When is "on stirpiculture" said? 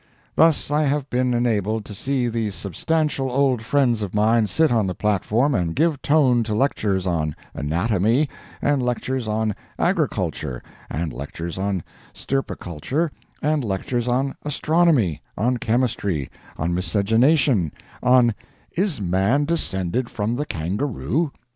11.59-13.11